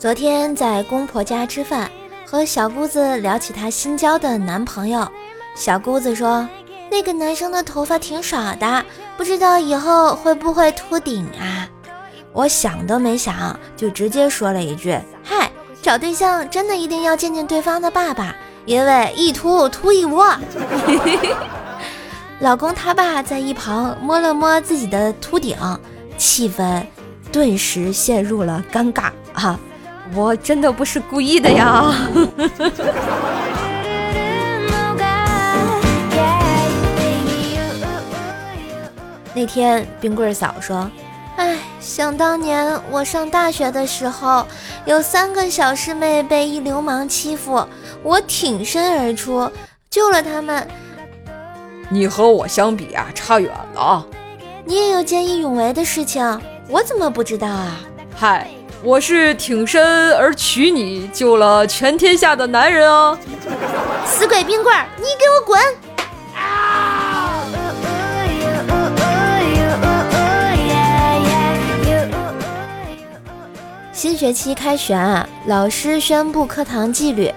[0.00, 1.90] 昨天在公婆家吃饭，
[2.24, 5.06] 和小姑子聊起她新交的男朋友。
[5.54, 6.48] 小姑子说，
[6.90, 8.82] 那个男生的头发挺少的，
[9.18, 11.68] 不知道以后会不会秃顶啊？
[12.32, 15.52] 我想都没想，就直接说了一句：“嗨，
[15.82, 20.34] 找对象真的一定要见见对方的爸爸，因为一秃秃一窝。”
[22.40, 25.54] 老公他爸在一旁摸了摸自己的秃顶，
[26.16, 26.82] 气氛
[27.30, 29.60] 顿时陷入了尴尬啊！
[30.14, 31.94] 我真的不是故意的呀。
[39.32, 40.90] 那天冰棍嫂说
[41.38, 44.44] ：“哎，想当年我上大学的时候，
[44.84, 47.64] 有三个小师妹被一流氓欺负，
[48.02, 49.50] 我挺身而出
[49.88, 50.66] 救了他们。
[51.88, 54.04] 你和我相比啊，差远了。
[54.64, 57.80] 你也有见义勇为的事情，我怎么不知道啊？
[58.14, 58.50] 嗨。”
[58.82, 63.16] 我是挺身而娶你，救了全天下的男人哦！
[64.06, 65.60] 死鬼冰棍，你给我滚！
[73.92, 77.30] 新学期开学啊，老师宣布课堂纪律。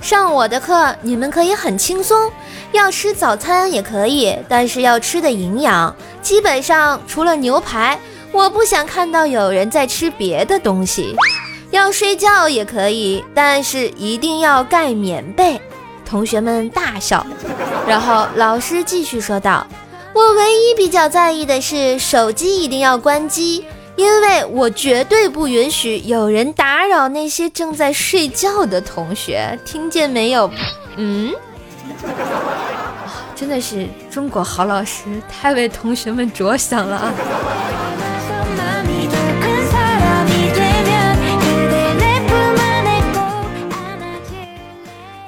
[0.00, 2.32] 上我的课，你们可以很轻松，
[2.72, 7.98] 要吃早餐也可以，但是要吃的营养，基本上除了牛排。
[8.36, 11.16] 我不想看到有人在吃别的东西，
[11.70, 15.58] 要睡觉也可以，但是一定要盖棉被。
[16.04, 17.26] 同学们大笑，
[17.88, 19.66] 然后老师继续说道
[20.12, 23.64] ：“我唯一比较在意的是手机一定要关机，
[23.96, 30.50] 因为我绝对不允许有人打扰那些正在睡觉的同学，听见没有？”
[30.96, 31.32] 嗯，
[33.34, 37.14] 真的是中国好老师，太为同学们着想了啊！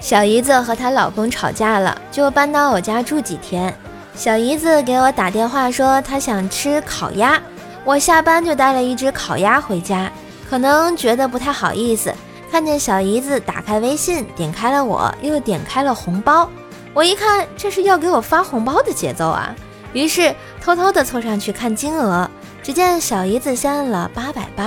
[0.00, 3.74] 小姨子和她老公吵架了，就搬到我家住几天。
[4.14, 7.40] 小姨子给我打电话说她想吃烤鸭，
[7.84, 10.10] 我下班就带了一只烤鸭回家。
[10.48, 12.14] 可能觉得不太好意思，
[12.50, 16.48] 看见小姨子打开微信，点开了我，又点开了红包。
[16.94, 19.54] 我一看，这是要给我发红包的节奏啊！
[19.92, 22.28] 于是偷偷的凑上去看金额，
[22.62, 24.64] 只见小姨子先按了八百八，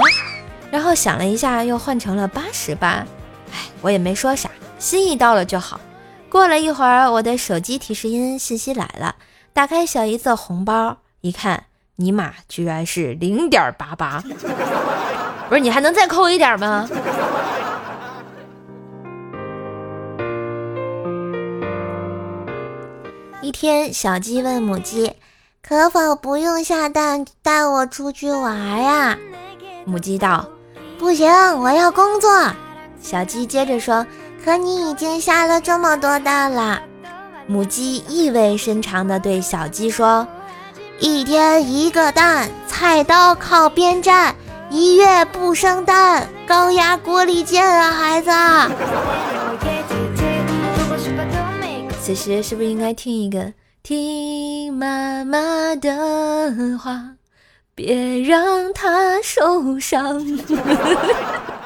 [0.70, 3.06] 然后想了一下，又换成了八十八。
[3.52, 4.50] 哎，我也没说啥。
[4.82, 5.80] 心意到了就好。
[6.28, 9.16] 过了一会儿，我的手机提示音信息来了，
[9.54, 11.66] 打开小姨子红包，一看，
[11.98, 14.24] 尼玛，居然是零点八八！
[15.48, 16.90] 不是你还能再扣一点吗？
[23.44, 25.14] 一天，小鸡问母鸡
[25.62, 29.16] ：“可否不用下蛋，带我出去玩呀？”
[29.86, 30.48] 母鸡道
[30.98, 32.52] ：“不行，我要工作。”
[33.00, 34.04] 小鸡接着说。
[34.44, 36.82] 可你已经下了这么多蛋了，
[37.46, 40.28] 母鸡意味深长地对小鸡说
[41.00, 44.36] ：“一天一个蛋，菜刀靠边站，
[44.70, 48.32] 一月不生蛋，高压锅里见啊，孩子。”
[52.02, 53.54] 此时是不是应该听一个？
[53.84, 55.40] 听妈妈
[55.76, 57.00] 的话，
[57.76, 60.20] 别让她受伤。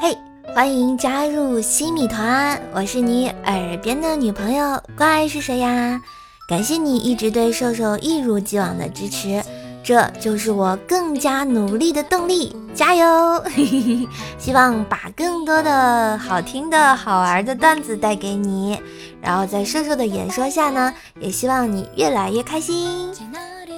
[0.00, 0.16] 嘿，
[0.54, 6.00] 欢迎加入新米团，我是你耳边的女朋友，怪是谁呀？
[6.48, 9.42] 感谢你一直对瘦瘦一如既往的支持，
[9.82, 13.42] 这就是我更加努力的动力，加油！
[14.38, 18.80] 希望把更多的好听的好玩的段子带给你，
[19.20, 23.10] 然后在瘦瘦的演说下呢，也希望你越来越开心。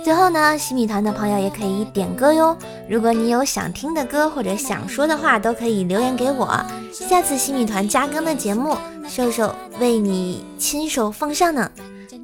[0.02, 2.56] 最后呢，西米团的朋友也可以点歌哟。
[2.88, 6.58] 如果你有想听的歌或者想说的话，都可以留言给我。
[6.92, 8.76] 下次西米团加更的节目，
[9.08, 11.70] 瘦瘦为你亲手奉上呢，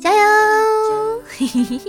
[0.00, 0.18] 加油！
[1.28, 1.80] 嘿嘿嘿